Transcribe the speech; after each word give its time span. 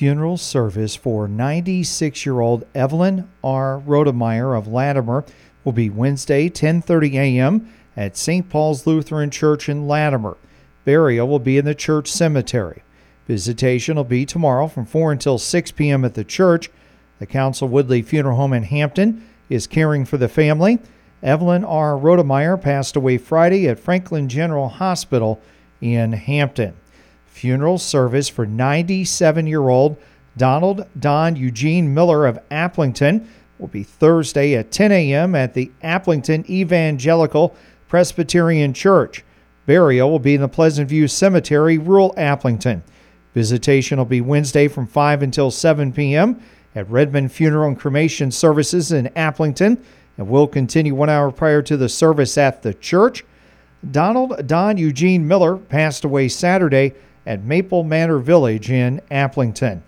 funeral 0.00 0.38
service 0.38 0.96
for 0.96 1.28
96 1.28 2.24
year 2.24 2.40
old 2.40 2.64
Evelyn 2.74 3.28
R. 3.44 3.82
Rodemeyer 3.86 4.56
of 4.56 4.66
Latimer 4.66 5.26
will 5.62 5.72
be 5.72 5.90
Wednesday, 5.90 6.48
10:30 6.48 7.16
a.m. 7.16 7.70
at 7.98 8.16
St. 8.16 8.48
Paul's 8.48 8.86
Lutheran 8.86 9.28
Church 9.28 9.68
in 9.68 9.86
Latimer. 9.86 10.38
Burial 10.86 11.28
will 11.28 11.38
be 11.38 11.58
in 11.58 11.66
the 11.66 11.74
church 11.74 12.10
cemetery. 12.10 12.82
Visitation 13.26 13.96
will 13.96 14.04
be 14.04 14.24
tomorrow 14.24 14.68
from 14.68 14.86
4 14.86 15.12
until 15.12 15.36
6 15.36 15.70
p.m. 15.72 16.02
at 16.06 16.14
the 16.14 16.24
church. 16.24 16.70
The 17.18 17.26
Council 17.26 17.68
Woodley 17.68 18.00
Funeral 18.00 18.38
Home 18.38 18.54
in 18.54 18.62
Hampton 18.62 19.28
is 19.50 19.66
caring 19.66 20.06
for 20.06 20.16
the 20.16 20.30
family. 20.30 20.78
Evelyn 21.22 21.62
R. 21.62 21.92
Rodemeyer 21.92 22.58
passed 22.58 22.96
away 22.96 23.18
Friday 23.18 23.68
at 23.68 23.78
Franklin 23.78 24.30
General 24.30 24.70
Hospital 24.70 25.42
in 25.82 26.14
Hampton. 26.14 26.74
Funeral 27.30 27.78
service 27.78 28.28
for 28.28 28.44
97 28.44 29.46
year 29.46 29.68
old 29.68 29.96
Donald 30.36 30.86
Don 30.98 31.36
Eugene 31.36 31.94
Miller 31.94 32.26
of 32.26 32.38
Aplington 32.50 33.26
will 33.58 33.68
be 33.68 33.82
Thursday 33.82 34.54
at 34.56 34.70
10 34.70 34.92
a.m. 34.92 35.34
at 35.34 35.54
the 35.54 35.70
Aplington 35.82 36.48
Evangelical 36.50 37.54
Presbyterian 37.88 38.74
Church. 38.74 39.24
Burial 39.64 40.10
will 40.10 40.18
be 40.18 40.34
in 40.34 40.40
the 40.40 40.48
Pleasant 40.48 40.88
View 40.88 41.06
Cemetery, 41.06 41.78
rural 41.78 42.12
Aplington. 42.16 42.82
Visitation 43.32 43.98
will 43.98 44.04
be 44.04 44.20
Wednesday 44.20 44.66
from 44.66 44.86
5 44.86 45.22
until 45.22 45.50
7 45.50 45.92
p.m. 45.92 46.42
at 46.74 46.90
Redmond 46.90 47.32
Funeral 47.32 47.68
and 47.68 47.78
Cremation 47.78 48.30
Services 48.30 48.92
in 48.92 49.06
Aplington 49.16 49.82
and 50.18 50.28
will 50.28 50.48
continue 50.48 50.94
one 50.94 51.08
hour 51.08 51.30
prior 51.30 51.62
to 51.62 51.76
the 51.76 51.88
service 51.88 52.36
at 52.36 52.62
the 52.62 52.74
church. 52.74 53.24
Donald 53.90 54.46
Don 54.46 54.76
Eugene 54.76 55.26
Miller 55.26 55.56
passed 55.56 56.04
away 56.04 56.28
Saturday 56.28 56.92
at 57.26 57.44
Maple 57.44 57.84
Manor 57.84 58.18
Village 58.18 58.70
in 58.70 59.00
Aplington. 59.10 59.82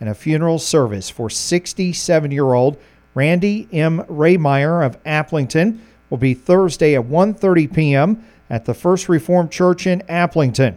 And 0.00 0.08
a 0.08 0.14
funeral 0.14 0.58
service 0.58 1.08
for 1.08 1.30
67 1.30 2.30
year 2.30 2.52
old 2.52 2.76
Randy 3.14 3.68
M. 3.72 4.00
Raymeyer 4.04 4.84
of 4.84 5.02
Aplington 5.04 5.78
will 6.10 6.18
be 6.18 6.34
Thursday 6.34 6.94
at 6.94 7.04
1:30 7.04 7.72
p.m. 7.72 8.24
at 8.50 8.64
the 8.64 8.74
First 8.74 9.08
Reformed 9.08 9.50
Church 9.50 9.86
in 9.86 10.02
Aplington. 10.08 10.76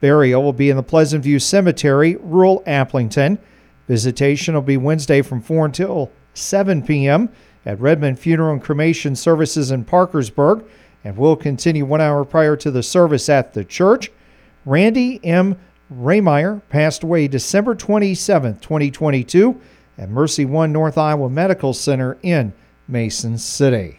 Burial 0.00 0.42
will 0.42 0.52
be 0.52 0.70
in 0.70 0.76
the 0.76 0.82
Pleasant 0.82 1.24
View 1.24 1.38
Cemetery, 1.38 2.16
rural 2.20 2.62
Aplington. 2.66 3.38
Visitation 3.88 4.54
will 4.54 4.62
be 4.62 4.76
Wednesday 4.76 5.22
from 5.22 5.40
4 5.40 5.66
until 5.66 6.12
7 6.34 6.82
p.m. 6.82 7.30
at 7.66 7.80
Redmond 7.80 8.18
Funeral 8.18 8.52
and 8.52 8.62
Cremation 8.62 9.16
Services 9.16 9.70
in 9.70 9.84
Parkersburg 9.84 10.64
and 11.04 11.16
will 11.16 11.36
continue 11.36 11.84
one 11.84 12.00
hour 12.00 12.24
prior 12.24 12.54
to 12.56 12.70
the 12.70 12.82
service 12.82 13.28
at 13.28 13.54
the 13.54 13.64
church. 13.64 14.10
Randy 14.68 15.18
M. 15.24 15.56
Raymeyer 15.90 16.60
passed 16.68 17.02
away 17.02 17.26
December 17.26 17.74
27, 17.74 18.58
2022, 18.58 19.58
at 19.96 20.10
Mercy 20.10 20.44
One 20.44 20.72
North 20.72 20.98
Iowa 20.98 21.30
Medical 21.30 21.72
Center 21.72 22.18
in 22.22 22.52
Mason 22.86 23.38
City. 23.38 23.98